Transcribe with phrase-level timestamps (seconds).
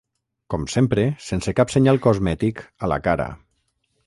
[0.53, 3.31] Com sempre, sense cap senyal cosmètic a la cara.